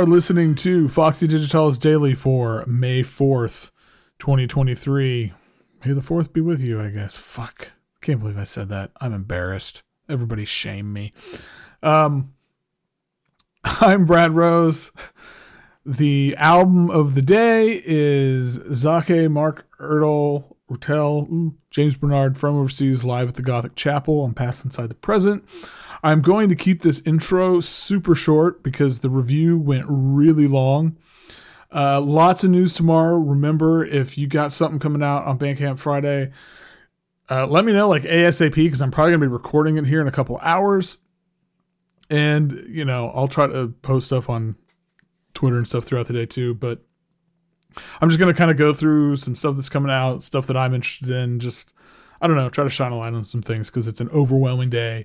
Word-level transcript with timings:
Are 0.00 0.06
listening 0.06 0.54
to 0.54 0.88
Foxy 0.88 1.26
Digitalis 1.26 1.76
Daily 1.76 2.14
for 2.14 2.64
May 2.66 3.02
4th, 3.02 3.70
2023. 4.18 5.34
May 5.84 5.92
the 5.92 6.00
4th 6.00 6.32
be 6.32 6.40
with 6.40 6.62
you, 6.62 6.80
I 6.80 6.88
guess. 6.88 7.16
Fuck. 7.16 7.72
Can't 8.00 8.18
believe 8.18 8.38
I 8.38 8.44
said 8.44 8.70
that. 8.70 8.92
I'm 8.98 9.12
embarrassed. 9.12 9.82
Everybody 10.08 10.46
shame 10.46 10.90
me. 10.90 11.12
Um, 11.82 12.32
I'm 13.64 14.06
Brad 14.06 14.34
Rose. 14.34 14.90
The 15.84 16.34
album 16.38 16.90
of 16.90 17.14
the 17.14 17.20
day 17.20 17.82
is 17.84 18.58
zakè, 18.58 19.30
Marc 19.30 19.66
Ertel, 19.78 20.49
Rutel, 20.70 21.54
James 21.70 21.96
Bernard 21.96 22.38
From 22.38 22.56
Overseas 22.56 23.04
live 23.04 23.28
at 23.28 23.34
the 23.34 23.42
Gothic 23.42 23.74
Chapel 23.74 24.20
on 24.22 24.34
Past 24.34 24.64
Inside 24.64 24.88
the 24.88 24.94
Present. 24.94 25.44
I'm 26.02 26.22
going 26.22 26.48
to 26.48 26.54
keep 26.54 26.82
this 26.82 27.02
intro 27.04 27.60
super 27.60 28.14
short 28.14 28.62
because 28.62 29.00
the 29.00 29.10
review 29.10 29.58
went 29.58 29.84
really 29.88 30.46
long. 30.46 30.96
Uh, 31.72 32.00
lots 32.00 32.42
of 32.44 32.50
news 32.50 32.74
tomorrow. 32.74 33.16
Remember, 33.16 33.84
if 33.84 34.16
you 34.16 34.26
got 34.26 34.52
something 34.52 34.78
coming 34.78 35.02
out 35.02 35.24
on 35.24 35.38
Bandcamp 35.38 35.78
Friday, 35.78 36.30
uh, 37.28 37.46
let 37.46 37.64
me 37.64 37.72
know 37.72 37.88
like 37.88 38.02
ASAP 38.02 38.54
because 38.54 38.80
I'm 38.80 38.90
probably 38.90 39.12
going 39.12 39.20
to 39.20 39.26
be 39.26 39.32
recording 39.32 39.76
it 39.76 39.86
here 39.86 40.00
in 40.00 40.08
a 40.08 40.12
couple 40.12 40.38
hours. 40.42 40.98
And, 42.08 42.64
you 42.68 42.84
know, 42.84 43.12
I'll 43.14 43.28
try 43.28 43.46
to 43.46 43.68
post 43.82 44.06
stuff 44.06 44.28
on 44.28 44.56
Twitter 45.34 45.56
and 45.56 45.66
stuff 45.66 45.84
throughout 45.84 46.08
the 46.08 46.12
day 46.12 46.26
too. 46.26 46.54
But 46.54 46.84
I'm 48.00 48.08
just 48.08 48.18
going 48.18 48.32
to 48.32 48.38
kind 48.38 48.50
of 48.50 48.56
go 48.56 48.72
through 48.72 49.16
some 49.16 49.36
stuff 49.36 49.56
that's 49.56 49.68
coming 49.68 49.90
out, 49.90 50.22
stuff 50.22 50.46
that 50.46 50.56
I'm 50.56 50.74
interested 50.74 51.10
in. 51.10 51.40
Just, 51.40 51.72
I 52.20 52.26
don't 52.26 52.36
know, 52.36 52.48
try 52.48 52.64
to 52.64 52.70
shine 52.70 52.92
a 52.92 52.98
light 52.98 53.14
on 53.14 53.24
some 53.24 53.42
things 53.42 53.68
because 53.68 53.88
it's 53.88 54.00
an 54.00 54.08
overwhelming 54.10 54.70
day 54.70 55.04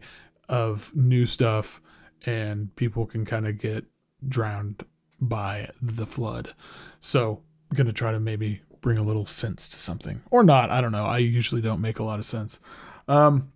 of 0.50 0.92
new 0.96 1.26
stuff 1.26 1.82
and 2.26 2.76
people 2.76 3.06
can 3.06 3.26
kind 3.26 3.48
of 3.48 3.58
get 3.58 3.86
drowned 4.28 4.86
by 5.20 5.70
the 5.82 6.06
flood. 6.06 6.54
So, 7.00 7.42
I'm 7.70 7.78
going 7.78 7.88
to 7.88 7.94
try 7.94 8.12
to 8.12 8.20
maybe 8.20 8.62
bring 8.82 8.98
a 9.00 9.04
little 9.04 9.26
sense 9.26 9.68
to 9.70 9.80
something 9.80 10.22
or 10.30 10.44
not. 10.44 10.70
I 10.70 10.80
don't 10.80 10.92
know. 10.92 11.06
I 11.06 11.18
usually 11.18 11.62
don't 11.62 11.82
make 11.82 11.98
a 11.98 12.04
lot 12.04 12.20
of 12.20 12.26
sense. 12.26 12.60
Um, 13.08 13.52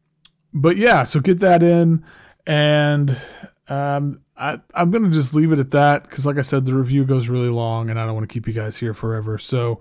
but 0.54 0.78
yeah, 0.78 1.04
so 1.04 1.20
get 1.20 1.40
that 1.40 1.62
in 1.62 2.04
and 2.48 3.16
um, 3.70 4.22
I, 4.36 4.60
I'm 4.74 4.92
going 4.92 5.04
to 5.04 5.10
just 5.10 5.34
leave 5.34 5.52
it 5.52 5.60
at 5.60 5.72
that 5.72 6.04
because, 6.04 6.26
like 6.26 6.38
I 6.38 6.42
said, 6.42 6.66
the 6.66 6.74
review 6.74 7.06
goes 7.06 7.28
really 7.28 7.50
long 7.50 7.90
and 7.90 8.00
I 8.00 8.06
don't 8.06 8.16
want 8.16 8.28
to 8.28 8.34
keep 8.34 8.48
you 8.48 8.54
guys 8.54 8.78
here 8.78 8.94
forever. 8.94 9.38
So, 9.38 9.80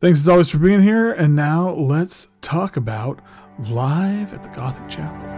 thanks 0.00 0.20
as 0.20 0.28
always 0.28 0.48
for 0.48 0.58
being 0.58 0.82
here. 0.82 1.12
And 1.12 1.36
now 1.36 1.70
let's 1.70 2.28
talk 2.42 2.76
about 2.76 3.20
live 3.68 4.32
at 4.32 4.42
the 4.42 4.48
Gothic 4.50 4.88
Chapel. 4.88 5.29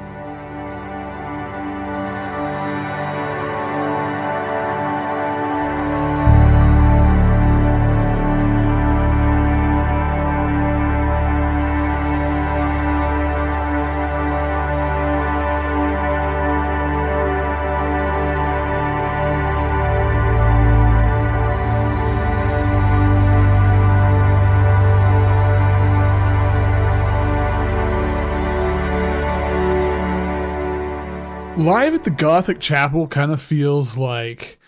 Live 31.62 31.94
at 31.94 32.02
the 32.02 32.10
Gothic 32.10 32.58
Chapel 32.58 33.06
kind 33.06 33.30
of 33.30 33.40
feels 33.40 33.96
like 33.96 34.58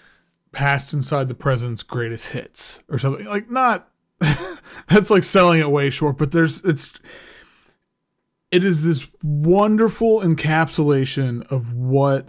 Past 0.53 0.95
Inside 0.95 1.27
the 1.27 1.35
Present's 1.35 1.83
greatest 1.83 2.29
hits 2.29 2.79
or 2.89 3.01
something. 3.01 3.27
Like 3.27 3.51
not 3.51 3.89
that's 4.89 5.11
like 5.11 5.25
selling 5.25 5.59
it 5.59 5.73
way 5.73 5.91
short, 5.91 6.19
but 6.19 6.31
there's 6.31 6.61
it's 6.61 6.93
it 8.53 8.63
is 8.63 8.85
this 8.85 9.09
wonderful 9.25 10.21
encapsulation 10.21 11.51
of 11.51 11.73
what 11.73 12.29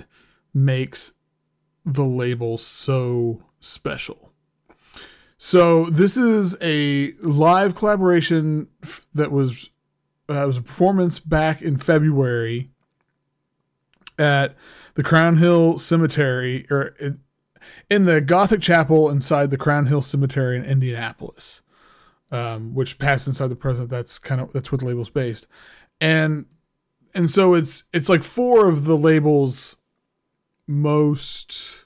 makes 0.51 1.13
the 1.85 2.03
label 2.03 2.57
so 2.57 3.43
special. 3.59 4.31
So 5.37 5.91
this 5.91 6.17
is 6.17 6.57
a 6.59 7.11
live 7.21 7.75
collaboration 7.75 8.69
that 9.13 9.31
was 9.31 9.69
uh, 10.27 10.43
was 10.47 10.57
a 10.57 10.63
performance 10.63 11.19
back 11.19 11.61
in 11.61 11.77
February 11.77 12.71
at 14.17 14.55
the 14.95 15.03
Crown 15.03 15.37
Hill 15.37 15.77
Cemetery 15.77 16.65
or 16.69 16.95
in 17.89 18.05
the 18.05 18.21
Gothic 18.21 18.61
Chapel 18.61 19.09
inside 19.09 19.49
the 19.49 19.57
Crown 19.57 19.87
Hill 19.87 20.01
Cemetery 20.01 20.57
in 20.57 20.63
Indianapolis, 20.63 21.61
um, 22.31 22.73
which 22.73 22.97
Past 22.97 23.27
Inside 23.27 23.47
the 23.47 23.55
Present. 23.55 23.89
That's 23.89 24.19
kind 24.19 24.41
of 24.41 24.53
that's 24.53 24.71
what 24.71 24.81
the 24.81 24.87
label's 24.87 25.09
based, 25.09 25.47
and 25.99 26.45
and 27.13 27.29
so 27.29 27.53
it's 27.53 27.83
it's 27.93 28.09
like 28.09 28.23
four 28.23 28.67
of 28.67 28.85
the 28.85 28.97
label's 28.97 29.75
most. 30.67 31.85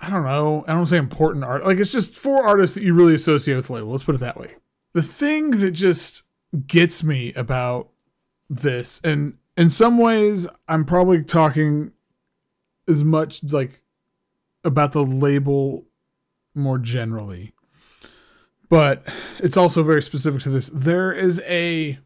I 0.00 0.08
don't 0.08 0.24
know. 0.24 0.64
I 0.66 0.72
don't 0.72 0.86
say 0.86 0.96
important 0.96 1.44
art. 1.44 1.64
Like 1.64 1.78
it's 1.78 1.92
just 1.92 2.16
four 2.16 2.46
artists 2.46 2.74
that 2.74 2.82
you 2.82 2.94
really 2.94 3.14
associate 3.14 3.56
with 3.56 3.66
the 3.66 3.74
label. 3.74 3.90
Let's 3.90 4.04
put 4.04 4.14
it 4.14 4.20
that 4.22 4.38
way. 4.38 4.56
The 4.94 5.02
thing 5.02 5.52
that 5.60 5.72
just 5.72 6.22
gets 6.66 7.02
me 7.02 7.32
about 7.34 7.88
this, 8.48 9.00
and 9.04 9.38
in 9.56 9.70
some 9.70 9.98
ways, 9.98 10.46
I'm 10.68 10.84
probably 10.84 11.22
talking 11.22 11.92
as 12.88 13.04
much 13.04 13.42
like 13.44 13.82
about 14.64 14.92
the 14.92 15.04
label 15.04 15.84
more 16.54 16.78
generally, 16.78 17.52
but 18.68 19.06
it's 19.38 19.56
also 19.56 19.82
very 19.82 20.02
specific 20.02 20.42
to 20.42 20.50
this. 20.50 20.70
There 20.72 21.12
is 21.12 21.40
a 21.40 21.98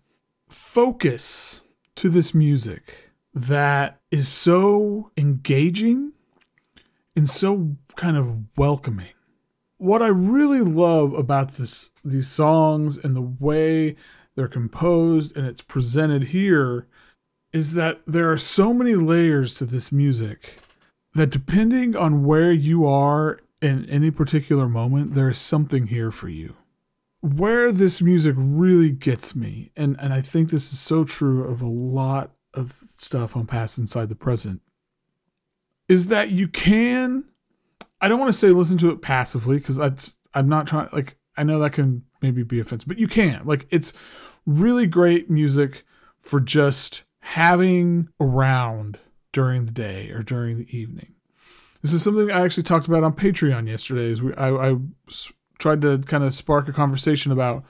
focus 0.48 1.60
to 1.96 2.08
this 2.08 2.34
music 2.34 3.12
that 3.34 4.00
is 4.10 4.28
so 4.28 5.10
engaging 5.16 6.12
and 7.14 7.28
so 7.28 7.76
kind 7.96 8.16
of 8.16 8.56
welcoming. 8.56 9.08
What 9.78 10.02
I 10.02 10.08
really 10.08 10.60
love 10.62 11.12
about 11.12 11.52
this 11.52 11.90
these 12.04 12.28
songs 12.28 12.96
and 12.96 13.14
the 13.14 13.20
way 13.20 13.96
they're 14.34 14.48
composed 14.48 15.36
and 15.36 15.46
it's 15.46 15.60
presented 15.60 16.24
here 16.24 16.86
is 17.56 17.72
that 17.72 18.02
there 18.06 18.30
are 18.30 18.36
so 18.36 18.74
many 18.74 18.94
layers 18.94 19.54
to 19.54 19.64
this 19.64 19.90
music 19.90 20.58
that 21.14 21.30
depending 21.30 21.96
on 21.96 22.22
where 22.22 22.52
you 22.52 22.86
are 22.86 23.40
in 23.62 23.88
any 23.88 24.10
particular 24.10 24.68
moment, 24.68 25.14
there 25.14 25.30
is 25.30 25.38
something 25.38 25.86
here 25.86 26.10
for 26.10 26.28
you. 26.28 26.54
Where 27.22 27.72
this 27.72 28.02
music 28.02 28.34
really 28.36 28.90
gets 28.90 29.34
me, 29.34 29.72
and, 29.74 29.96
and 29.98 30.12
I 30.12 30.20
think 30.20 30.50
this 30.50 30.70
is 30.70 30.78
so 30.78 31.02
true 31.02 31.44
of 31.44 31.62
a 31.62 31.66
lot 31.66 32.32
of 32.52 32.74
stuff 32.94 33.34
on 33.34 33.46
Past 33.46 33.78
Inside 33.78 34.10
the 34.10 34.14
Present, 34.14 34.60
is 35.88 36.08
that 36.08 36.28
you 36.28 36.48
can, 36.48 37.24
I 38.02 38.08
don't 38.08 38.20
want 38.20 38.34
to 38.34 38.38
say 38.38 38.48
listen 38.48 38.76
to 38.78 38.90
it 38.90 39.00
passively 39.00 39.56
because 39.56 39.80
I'm 40.34 40.48
not 40.50 40.66
trying, 40.66 40.90
like, 40.92 41.16
I 41.38 41.42
know 41.42 41.58
that 41.60 41.72
can 41.72 42.02
maybe 42.20 42.42
be 42.42 42.60
offensive, 42.60 42.86
but 42.86 42.98
you 42.98 43.08
can. 43.08 43.46
Like, 43.46 43.66
it's 43.70 43.94
really 44.44 44.86
great 44.86 45.30
music 45.30 45.86
for 46.20 46.38
just 46.38 47.04
having 47.26 48.08
around 48.20 49.00
during 49.32 49.66
the 49.66 49.72
day 49.72 50.10
or 50.10 50.22
during 50.22 50.58
the 50.58 50.76
evening. 50.78 51.12
This 51.82 51.92
is 51.92 52.00
something 52.00 52.30
I 52.30 52.44
actually 52.44 52.62
talked 52.62 52.86
about 52.86 53.02
on 53.02 53.14
Patreon 53.14 53.66
yesterday. 53.68 54.12
Is 54.12 54.22
we, 54.22 54.32
I, 54.36 54.76
tried 55.58 55.82
to 55.82 55.98
kind 55.98 56.22
of 56.22 56.34
spark 56.34 56.68
a 56.68 56.72
conversation 56.72 57.32
about 57.32 57.64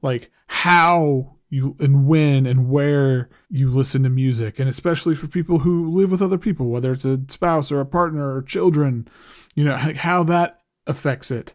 like 0.00 0.30
how 0.46 1.36
you 1.48 1.74
and 1.80 2.06
when 2.06 2.46
and 2.46 2.70
where 2.70 3.28
you 3.48 3.68
listen 3.68 4.04
to 4.04 4.08
music, 4.08 4.60
and 4.60 4.68
especially 4.68 5.16
for 5.16 5.26
people 5.26 5.58
who 5.58 5.90
live 5.90 6.12
with 6.12 6.22
other 6.22 6.38
people, 6.38 6.68
whether 6.68 6.92
it's 6.92 7.04
a 7.04 7.20
spouse 7.26 7.72
or 7.72 7.80
a 7.80 7.86
partner 7.86 8.32
or 8.32 8.42
children, 8.42 9.08
you 9.56 9.64
know 9.64 9.76
how 9.76 10.22
that 10.22 10.60
affects 10.86 11.32
it, 11.32 11.52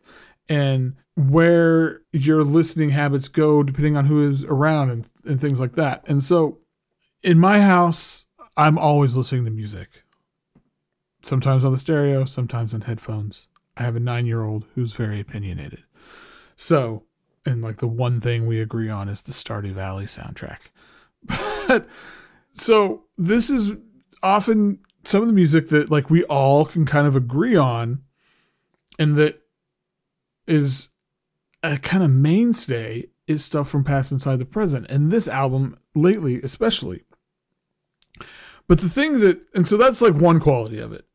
and 0.50 0.98
where 1.16 2.02
your 2.12 2.44
listening 2.44 2.90
habits 2.90 3.30
go 3.30 3.64
depending 3.64 3.96
on 3.96 4.08
who 4.08 4.30
is 4.30 4.44
around 4.44 4.90
and, 4.90 5.06
and 5.24 5.40
things 5.40 5.62
like 5.62 5.74
that. 5.76 6.04
And 6.06 6.22
so 6.22 6.60
in 7.26 7.40
my 7.40 7.60
house, 7.60 8.26
I'm 8.56 8.78
always 8.78 9.18
listening 9.18 9.46
to 9.46 9.52
music. 9.52 9.90
Sometimes 11.24 11.66
on 11.66 11.72
the 11.72 11.78
stereo, 11.78 12.24
sometimes 12.26 12.72
on 12.72 12.82
headphones. 12.82 13.48
I 13.76 13.84
have 13.84 13.96
a 13.96 14.00
nine 14.00 14.28
year 14.28 14.44
old 14.44 14.66
who's 14.76 14.94
very 14.94 15.20
opinionated. 15.20 15.84
So, 16.56 17.04
and 17.44 17.64
like 17.64 17.78
the 17.78 17.88
one 17.88 18.22
thing 18.22 18.46
we 18.46 18.62
agree 18.62 18.90
on 18.90 19.10
is 19.10 19.24
the 19.24 19.32
Stardew 19.32 19.74
Valley 19.74 20.06
soundtrack. 20.06 20.60
But 21.68 21.88
so 22.54 23.06
this 23.18 23.50
is 23.50 23.72
often 24.22 24.78
some 25.04 25.22
of 25.22 25.28
the 25.28 25.34
music 25.34 25.70
that 25.70 25.90
like 25.90 26.12
we 26.12 26.24
all 26.26 26.64
can 26.64 26.86
kind 26.86 27.08
of 27.08 27.16
agree 27.16 27.56
on 27.56 28.04
and 29.00 29.18
that 29.18 29.42
is 30.46 30.90
a 31.64 31.80
kind 31.80 32.04
of 32.04 32.12
mainstay 32.12 33.08
is 33.26 33.44
stuff 33.44 33.68
from 33.68 33.84
Past 33.84 34.12
Inside 34.12 34.38
the 34.38 34.46
Present 34.46 34.86
and 34.92 35.12
this 35.12 35.28
album 35.28 35.76
lately 35.96 36.40
especially 36.44 37.02
but 38.68 38.80
the 38.80 38.90
thing 38.90 39.20
that, 39.20 39.42
and 39.54 39.68
so 39.68 39.78
that's 39.78 40.02
like 40.02 40.14
one 40.14 40.40
quality 40.40 40.80
of 40.80 40.92
it. 40.92 41.06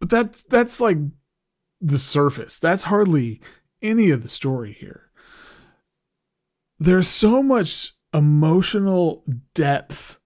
but 0.00 0.10
that 0.10 0.32
that's 0.48 0.80
like 0.80 0.98
the 1.80 1.98
surface. 1.98 2.58
That's 2.58 2.84
hardly 2.84 3.40
any 3.82 4.10
of 4.10 4.22
the 4.22 4.28
story 4.28 4.72
here. 4.72 5.10
There's 6.78 7.08
so 7.08 7.42
much 7.42 7.94
emotional 8.12 9.24
depth 9.54 10.18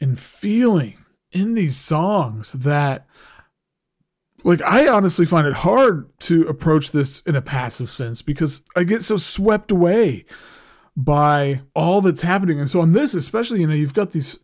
and 0.00 0.18
feeling 0.18 1.04
in 1.32 1.54
these 1.54 1.78
songs 1.78 2.52
that 2.52 3.06
like 4.44 4.62
I 4.62 4.88
honestly 4.88 5.24
find 5.24 5.46
it 5.46 5.54
hard 5.54 6.08
to 6.20 6.42
approach 6.42 6.90
this 6.90 7.20
in 7.20 7.36
a 7.36 7.42
passive 7.42 7.90
sense 7.90 8.22
because 8.22 8.62
I 8.76 8.84
get 8.84 9.02
so 9.02 9.16
swept 9.16 9.70
away 9.70 10.24
by 10.96 11.62
all 11.74 12.00
that's 12.00 12.22
happening. 12.22 12.60
And 12.60 12.70
so 12.70 12.80
on 12.80 12.92
this, 12.92 13.14
especially, 13.14 13.60
you 13.60 13.66
know, 13.66 13.74
you've 13.74 13.94
got 13.94 14.12
these 14.12 14.38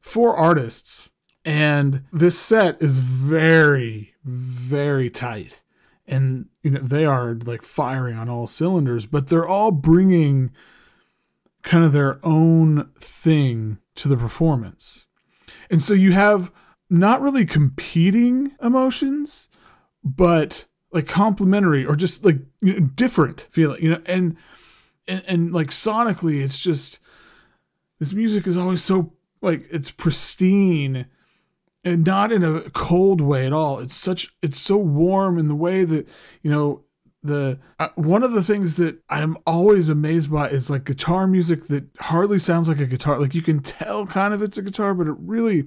four 0.00 0.34
artists, 0.34 1.10
and 1.44 2.04
this 2.12 2.38
set 2.38 2.80
is 2.80 2.98
very, 2.98 4.14
very 4.24 5.10
tight. 5.10 5.62
And 6.06 6.46
you 6.62 6.70
know, 6.72 6.80
they 6.80 7.04
are 7.04 7.34
like 7.34 7.62
firing 7.62 8.16
on 8.16 8.28
all 8.28 8.46
cylinders, 8.46 9.06
but 9.06 9.28
they're 9.28 9.46
all 9.46 9.70
bringing 9.70 10.50
kind 11.62 11.84
of 11.84 11.92
their 11.92 12.18
own 12.24 12.90
thing 13.00 13.78
to 13.94 14.08
the 14.08 14.16
performance. 14.16 15.06
And 15.70 15.82
so 15.82 15.94
you 15.94 16.12
have 16.12 16.52
not 16.90 17.22
really 17.22 17.46
competing 17.46 18.52
emotions, 18.62 19.48
but 20.04 20.66
like 20.92 21.06
complementary 21.06 21.84
or 21.84 21.96
just 21.96 22.24
like 22.24 22.38
you 22.60 22.74
know, 22.74 22.80
different 22.80 23.40
feeling, 23.50 23.82
you 23.82 23.90
know, 23.90 24.02
and, 24.06 24.36
and 25.08 25.24
and 25.26 25.52
like 25.52 25.68
sonically, 25.68 26.42
it's 26.42 26.60
just 26.60 26.98
this 27.98 28.12
music 28.12 28.46
is 28.46 28.56
always 28.56 28.82
so 28.82 29.12
like 29.40 29.64
it's 29.70 29.90
pristine 29.90 31.06
and 31.84 32.04
not 32.04 32.30
in 32.30 32.42
a 32.42 32.70
cold 32.70 33.20
way 33.20 33.46
at 33.46 33.52
all. 33.52 33.78
It's 33.80 33.94
such 33.94 34.34
it's 34.42 34.60
so 34.60 34.76
warm 34.76 35.38
in 35.38 35.48
the 35.48 35.54
way 35.54 35.84
that 35.84 36.08
you 36.42 36.50
know 36.50 36.84
the 37.22 37.58
uh, 37.78 37.88
one 37.94 38.22
of 38.22 38.32
the 38.32 38.42
things 38.42 38.76
that 38.76 38.98
I'm 39.08 39.36
always 39.46 39.88
amazed 39.88 40.30
by 40.30 40.48
is 40.48 40.70
like 40.70 40.84
guitar 40.84 41.26
music 41.26 41.66
that 41.68 41.84
hardly 42.00 42.38
sounds 42.38 42.68
like 42.68 42.80
a 42.80 42.86
guitar. 42.86 43.20
Like 43.20 43.34
you 43.34 43.42
can 43.42 43.60
tell 43.60 44.06
kind 44.06 44.34
of 44.34 44.42
it's 44.42 44.58
a 44.58 44.62
guitar, 44.62 44.94
but 44.94 45.06
it 45.06 45.16
really 45.18 45.66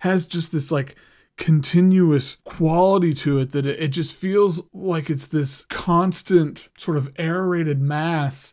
has 0.00 0.26
just 0.26 0.52
this 0.52 0.70
like 0.70 0.96
continuous 1.36 2.36
quality 2.44 3.14
to 3.14 3.38
it 3.38 3.52
that 3.52 3.64
it, 3.64 3.80
it 3.80 3.88
just 3.88 4.14
feels 4.14 4.60
like 4.74 5.08
it's 5.08 5.26
this 5.26 5.64
constant 5.66 6.68
sort 6.76 6.98
of 6.98 7.10
aerated 7.18 7.80
mass 7.80 8.52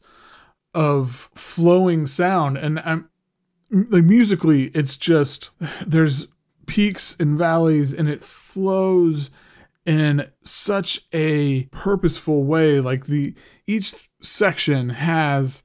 of 0.73 1.29
flowing 1.35 2.07
sound 2.07 2.57
and 2.57 2.79
I'm 2.79 3.09
like 3.69 4.05
musically 4.05 4.65
it's 4.67 4.95
just 4.95 5.49
there's 5.85 6.27
peaks 6.67 7.15
and 7.19 7.37
valleys 7.37 7.93
and 7.93 8.07
it 8.07 8.23
flows 8.23 9.31
in 9.85 10.29
such 10.43 11.01
a 11.13 11.63
purposeful 11.71 12.43
way 12.43 12.79
like 12.79 13.05
the 13.05 13.33
each 13.65 14.09
section 14.21 14.89
has 14.89 15.63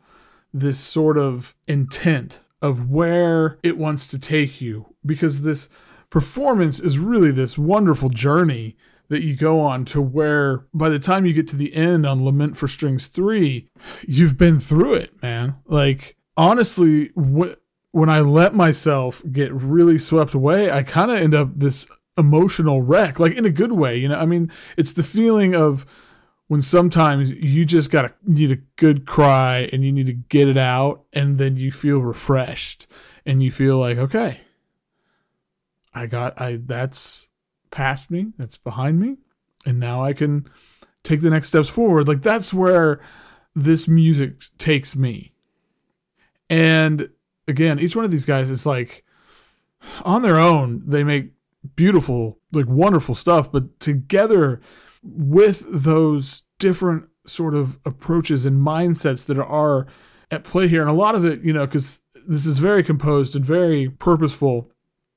this 0.54 0.78
sort 0.78 1.18
of 1.18 1.54
intent 1.66 2.38
of 2.60 2.88
where 2.88 3.58
it 3.62 3.76
wants 3.76 4.06
to 4.06 4.18
take 4.18 4.60
you 4.60 4.94
because 5.04 5.42
this 5.42 5.68
performance 6.08 6.78
is 6.78 6.98
really 6.98 7.32
this 7.32 7.58
wonderful 7.58 8.08
journey 8.08 8.76
that 9.08 9.22
you 9.22 9.34
go 9.36 9.60
on 9.60 9.84
to 9.84 10.00
where 10.00 10.64
by 10.72 10.88
the 10.88 10.98
time 10.98 11.26
you 11.26 11.32
get 11.32 11.48
to 11.48 11.56
the 11.56 11.74
end 11.74 12.06
on 12.06 12.24
Lament 12.24 12.56
for 12.56 12.68
Strings 12.68 13.08
3, 13.08 13.68
you've 14.06 14.38
been 14.38 14.58
through 14.58 14.94
it, 14.94 15.20
man. 15.22 15.56
Like, 15.66 16.16
honestly, 16.36 17.10
wh- 17.14 17.52
when 17.92 18.08
I 18.08 18.20
let 18.20 18.54
myself 18.54 19.22
get 19.30 19.52
really 19.52 19.98
swept 19.98 20.34
away, 20.34 20.70
I 20.70 20.82
kind 20.82 21.10
of 21.10 21.18
end 21.18 21.34
up 21.34 21.50
this 21.54 21.86
emotional 22.18 22.82
wreck, 22.82 23.20
like 23.20 23.34
in 23.34 23.44
a 23.44 23.50
good 23.50 23.72
way. 23.72 23.96
You 23.96 24.08
know, 24.08 24.18
I 24.18 24.26
mean, 24.26 24.50
it's 24.76 24.92
the 24.92 25.02
feeling 25.02 25.54
of 25.54 25.86
when 26.48 26.62
sometimes 26.62 27.30
you 27.30 27.64
just 27.64 27.90
gotta 27.90 28.12
need 28.26 28.50
a 28.50 28.62
good 28.76 29.06
cry 29.06 29.68
and 29.72 29.84
you 29.84 29.92
need 29.92 30.06
to 30.06 30.12
get 30.12 30.48
it 30.48 30.58
out, 30.58 31.04
and 31.12 31.38
then 31.38 31.56
you 31.56 31.70
feel 31.70 32.00
refreshed 32.00 32.86
and 33.24 33.42
you 33.42 33.50
feel 33.50 33.78
like, 33.78 33.98
okay, 33.98 34.40
I 35.94 36.06
got 36.06 36.40
I 36.40 36.60
that's 36.64 37.28
past 37.70 38.10
me, 38.10 38.32
that's 38.38 38.56
behind 38.56 39.00
me, 39.00 39.18
and 39.64 39.78
now 39.78 40.02
I 40.02 40.12
can 40.14 40.48
take 41.04 41.20
the 41.20 41.30
next 41.30 41.48
steps 41.48 41.68
forward. 41.68 42.08
Like 42.08 42.22
that's 42.22 42.54
where 42.54 43.00
this 43.54 43.86
music 43.86 44.44
takes 44.56 44.96
me. 44.96 45.32
And 46.48 47.10
again, 47.48 47.78
each 47.78 47.96
one 47.96 48.04
of 48.04 48.10
these 48.10 48.24
guys 48.24 48.50
is 48.50 48.66
like 48.66 49.04
on 50.04 50.22
their 50.22 50.38
own, 50.38 50.82
they 50.86 51.04
make 51.04 51.32
beautiful, 51.76 52.38
like 52.52 52.66
wonderful 52.66 53.14
stuff, 53.14 53.50
but 53.50 53.78
together 53.80 54.60
with 55.02 55.64
those 55.68 56.44
different 56.58 57.08
sort 57.26 57.54
of 57.54 57.78
approaches 57.84 58.46
and 58.46 58.64
mindsets 58.64 59.24
that 59.26 59.38
are 59.38 59.86
at 60.30 60.44
play 60.44 60.68
here, 60.68 60.80
and 60.80 60.90
a 60.90 60.94
lot 60.94 61.14
of 61.14 61.24
it, 61.24 61.42
you 61.42 61.52
know, 61.52 61.66
because 61.66 61.98
this 62.26 62.46
is 62.46 62.58
very 62.58 62.82
composed 62.82 63.34
and 63.36 63.44
very 63.44 63.88
purposeful. 63.88 64.70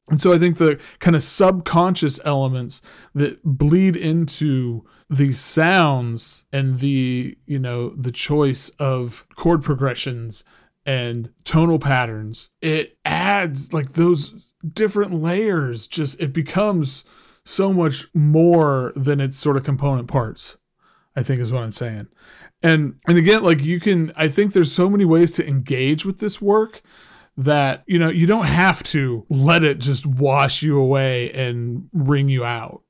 And 0.10 0.22
so 0.22 0.34
I 0.34 0.38
think 0.38 0.58
the 0.58 0.80
kind 1.00 1.16
of 1.16 1.24
subconscious 1.24 2.20
elements 2.26 2.82
that 3.14 3.44
bleed 3.44 3.96
into 3.96 4.86
these 5.10 5.40
sounds 5.40 6.44
and 6.52 6.80
the, 6.80 7.38
you 7.46 7.60
know, 7.60 7.90
the 7.90 8.12
choice 8.12 8.70
of 8.78 9.26
chord 9.36 9.64
progressions 9.64 10.44
and 10.86 11.30
tonal 11.44 11.80
patterns, 11.80 12.50
it 12.62 12.98
adds 13.06 13.74
like 13.74 13.94
those 13.94 14.48
different 14.74 15.22
layers 15.22 15.88
just 15.88 16.20
it 16.20 16.34
becomes 16.34 17.04
so 17.44 17.72
much 17.72 18.08
more 18.14 18.92
than 18.96 19.20
its 19.20 19.40
sort 19.40 19.58
of 19.58 19.64
component 19.64 20.08
parts. 20.08 20.58
I 21.16 21.24
think 21.24 21.40
is 21.40 21.52
what 21.52 21.64
I'm 21.64 21.72
saying. 21.72 22.08
And 22.62 22.96
and 23.08 23.18
again 23.18 23.44
like 23.44 23.62
you 23.62 23.80
can 23.80 24.12
I 24.16 24.28
think 24.28 24.54
there's 24.54 24.72
so 24.72 24.90
many 24.90 25.06
ways 25.06 25.32
to 25.32 25.48
engage 25.48 26.06
with 26.06 26.20
this 26.20 26.42
work 26.42 26.82
that 27.38 27.84
you 27.86 28.00
know 28.00 28.10
you 28.10 28.26
don't 28.26 28.46
have 28.46 28.82
to 28.84 29.26
let 29.30 29.64
it 29.64 29.80
just 29.80 30.06
wash 30.06 30.64
you 30.64 30.80
away 30.80 31.32
and 31.32 31.90
wring 31.92 32.30
you 32.30 32.46
out 32.46 32.82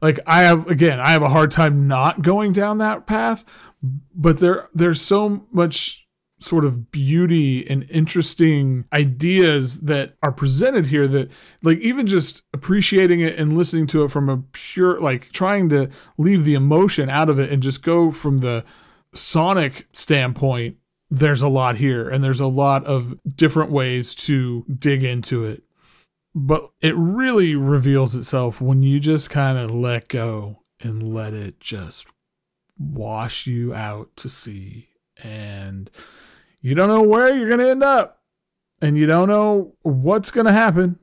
like 0.00 0.20
i 0.26 0.42
have 0.42 0.68
again 0.68 1.00
i 1.00 1.10
have 1.10 1.22
a 1.22 1.28
hard 1.28 1.50
time 1.50 1.88
not 1.88 2.22
going 2.22 2.52
down 2.52 2.78
that 2.78 3.06
path 3.06 3.44
but 4.14 4.38
there 4.38 4.68
there's 4.72 5.00
so 5.00 5.46
much 5.50 6.06
sort 6.40 6.64
of 6.64 6.90
beauty 6.92 7.68
and 7.68 7.88
interesting 7.90 8.84
ideas 8.92 9.80
that 9.80 10.14
are 10.22 10.30
presented 10.30 10.86
here 10.86 11.08
that 11.08 11.28
like 11.62 11.78
even 11.78 12.06
just 12.06 12.42
appreciating 12.52 13.20
it 13.20 13.36
and 13.36 13.56
listening 13.56 13.86
to 13.86 14.04
it 14.04 14.10
from 14.10 14.28
a 14.28 14.38
pure 14.52 15.00
like 15.00 15.32
trying 15.32 15.68
to 15.68 15.88
leave 16.16 16.44
the 16.44 16.54
emotion 16.54 17.10
out 17.10 17.28
of 17.28 17.40
it 17.40 17.50
and 17.50 17.62
just 17.62 17.82
go 17.82 18.12
from 18.12 18.38
the 18.38 18.64
sonic 19.14 19.88
standpoint 19.92 20.76
there's 21.10 21.42
a 21.42 21.48
lot 21.48 21.76
here 21.76 22.08
and 22.08 22.22
there's 22.22 22.40
a 22.40 22.46
lot 22.46 22.84
of 22.84 23.18
different 23.26 23.70
ways 23.70 24.14
to 24.14 24.64
dig 24.78 25.02
into 25.02 25.44
it. 25.44 25.62
But 26.34 26.70
it 26.80 26.94
really 26.96 27.54
reveals 27.54 28.14
itself 28.14 28.60
when 28.60 28.82
you 28.82 29.00
just 29.00 29.30
kind 29.30 29.58
of 29.58 29.70
let 29.70 30.08
go 30.08 30.62
and 30.80 31.14
let 31.14 31.34
it 31.34 31.58
just 31.58 32.06
wash 32.78 33.46
you 33.46 33.74
out 33.74 34.10
to 34.16 34.28
sea. 34.28 34.90
And 35.22 35.90
you 36.60 36.74
don't 36.74 36.88
know 36.88 37.02
where 37.02 37.34
you're 37.34 37.48
going 37.48 37.60
to 37.60 37.70
end 37.70 37.82
up. 37.82 38.22
And 38.80 38.96
you 38.96 39.06
don't 39.06 39.28
know 39.28 39.74
what's 39.82 40.30
going 40.30 40.46
to 40.46 40.52
happen. 40.52 40.98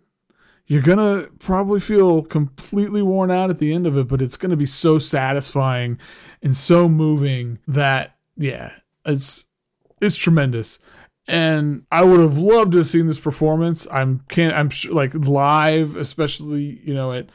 You're 0.65 0.81
going 0.81 0.97
to 0.97 1.29
probably 1.39 1.79
feel 1.79 2.23
completely 2.23 3.01
worn 3.01 3.29
out 3.29 3.49
at 3.49 3.59
the 3.59 3.73
end 3.73 3.85
of 3.85 3.97
it, 3.97 4.07
but 4.07 4.21
it's 4.21 4.37
going 4.37 4.51
to 4.51 4.55
be 4.57 4.65
so 4.65 4.97
satisfying 4.97 5.99
and 6.41 6.55
so 6.55 6.87
moving 6.87 7.59
that, 7.67 8.15
yeah, 8.37 8.71
it's 9.05 9.45
it's 10.01 10.15
tremendous. 10.15 10.79
And 11.27 11.83
I 11.91 12.03
would 12.03 12.19
have 12.19 12.37
loved 12.37 12.73
to 12.73 12.79
have 12.79 12.87
seen 12.87 13.07
this 13.07 13.19
performance. 13.19 13.87
I'm 13.91 14.23
can't 14.29 14.55
I'm 14.55 14.69
sure 14.69 14.93
like 14.93 15.13
live, 15.13 15.95
especially 15.95 16.81
you 16.83 16.93
know 16.93 17.13
at 17.13 17.29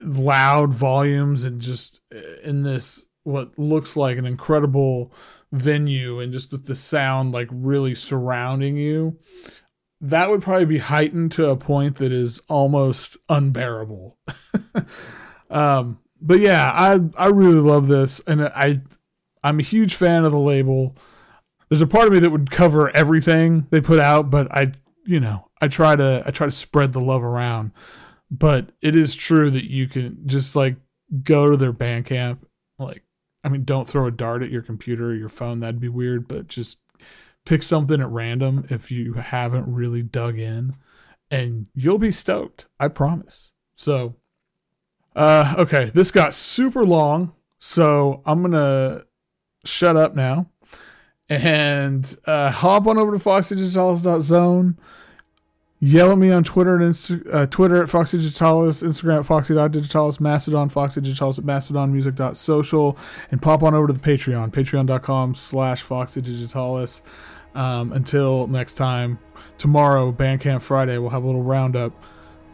loud 0.00 0.74
volumes 0.74 1.44
and 1.44 1.60
just 1.60 2.00
uh, 2.14 2.18
in 2.42 2.62
this 2.62 3.06
what 3.22 3.58
looks 3.58 3.96
like 3.96 4.18
an 4.18 4.26
incredible 4.26 5.12
venue 5.54 6.20
and 6.20 6.32
just 6.32 6.52
with 6.52 6.66
the 6.66 6.74
sound 6.74 7.32
like 7.32 7.48
really 7.50 7.94
surrounding 7.94 8.76
you 8.76 9.18
that 10.00 10.28
would 10.28 10.42
probably 10.42 10.66
be 10.66 10.78
heightened 10.78 11.32
to 11.32 11.48
a 11.48 11.56
point 11.56 11.96
that 11.96 12.12
is 12.12 12.40
almost 12.48 13.16
unbearable 13.28 14.18
um 15.50 15.98
but 16.20 16.40
yeah 16.40 16.70
i 16.72 16.98
i 17.16 17.28
really 17.28 17.60
love 17.60 17.88
this 17.88 18.20
and 18.26 18.42
i 18.42 18.80
i'm 19.42 19.60
a 19.60 19.62
huge 19.62 19.94
fan 19.94 20.24
of 20.24 20.32
the 20.32 20.38
label 20.38 20.96
there's 21.68 21.82
a 21.82 21.86
part 21.86 22.06
of 22.06 22.12
me 22.12 22.18
that 22.20 22.30
would 22.30 22.50
cover 22.50 22.90
everything 22.90 23.66
they 23.70 23.80
put 23.80 23.98
out, 23.98 24.30
but 24.30 24.46
I, 24.52 24.72
you 25.06 25.18
know, 25.20 25.48
I 25.60 25.68
try 25.68 25.96
to 25.96 26.22
I 26.26 26.30
try 26.30 26.46
to 26.46 26.52
spread 26.52 26.92
the 26.92 27.00
love 27.00 27.24
around. 27.24 27.72
But 28.30 28.70
it 28.80 28.94
is 28.96 29.14
true 29.14 29.50
that 29.50 29.64
you 29.64 29.88
can 29.88 30.22
just 30.26 30.54
like 30.56 30.76
go 31.22 31.50
to 31.50 31.56
their 31.56 31.72
Bandcamp, 31.72 32.38
I 33.44 33.48
mean, 33.50 33.64
don't 33.64 33.86
throw 33.88 34.06
a 34.06 34.10
dart 34.10 34.42
at 34.42 34.50
your 34.50 34.62
computer 34.62 35.10
or 35.10 35.14
your 35.14 35.28
phone. 35.28 35.60
That'd 35.60 35.80
be 35.80 35.88
weird, 35.88 36.26
but 36.26 36.48
just 36.48 36.78
pick 37.44 37.62
something 37.62 38.00
at 38.00 38.08
random 38.08 38.66
if 38.70 38.90
you 38.90 39.14
haven't 39.14 39.72
really 39.72 40.02
dug 40.02 40.38
in 40.38 40.76
and 41.30 41.66
you'll 41.74 41.98
be 41.98 42.10
stoked. 42.10 42.66
I 42.80 42.88
promise. 42.88 43.52
So 43.76 44.16
Uh, 45.14 45.54
okay, 45.58 45.92
this 45.94 46.10
got 46.10 46.34
super 46.34 46.84
long, 46.84 47.32
so 47.60 48.22
I'm 48.26 48.42
gonna 48.42 49.04
shut 49.64 49.96
up 49.96 50.16
now 50.16 50.50
and 51.28 52.18
uh, 52.26 52.50
hop 52.50 52.86
on 52.86 52.98
over 52.98 53.16
to 53.16 53.22
foxydigitalis.zone. 53.24 54.78
Yell 55.84 56.12
at 56.12 56.18
me 56.18 56.30
on 56.30 56.42
Twitter 56.42 56.76
and 56.76 56.94
Insta- 56.94 57.34
uh, 57.34 57.46
Twitter 57.46 57.82
at 57.82 57.90
Foxy 57.90 58.16
Digitalis, 58.16 58.82
Instagram 58.82 59.18
at 59.18 59.26
Foxy.digitalis, 59.26 60.18
Mastodon, 60.18 60.70
Foxy 60.70 61.02
Digitalis 61.02 61.38
at 61.38 61.44
MastodonMusic.social, 61.44 62.96
and 63.30 63.42
pop 63.42 63.62
on 63.62 63.74
over 63.74 63.88
to 63.88 63.92
the 63.92 63.98
Patreon, 63.98 64.50
patreon.com 64.50 65.34
slash 65.34 65.82
Foxy 65.82 66.22
Digitalis. 66.22 67.02
Um, 67.54 67.92
until 67.92 68.46
next 68.46 68.74
time, 68.74 69.18
tomorrow, 69.58 70.10
Bandcamp 70.10 70.62
Friday, 70.62 70.96
we'll 70.96 71.10
have 71.10 71.22
a 71.22 71.26
little 71.26 71.42
roundup. 71.42 71.92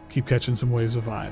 Keep 0.09 0.27
catching 0.27 0.57
some 0.57 0.69
waves 0.69 0.97
of 0.97 1.05
vibe. 1.05 1.31